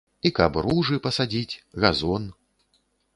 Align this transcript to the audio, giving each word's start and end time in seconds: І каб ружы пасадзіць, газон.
І 0.27 0.29
каб 0.37 0.55
ружы 0.67 0.97
пасадзіць, 1.05 1.59
газон. 1.83 2.23